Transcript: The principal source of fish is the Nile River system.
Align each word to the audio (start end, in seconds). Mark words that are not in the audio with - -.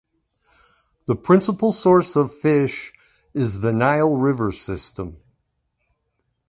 The 1.05 1.15
principal 1.15 1.71
source 1.71 2.15
of 2.15 2.33
fish 2.33 2.91
is 3.35 3.59
the 3.61 3.71
Nile 3.71 4.17
River 4.17 4.51
system. 4.51 5.17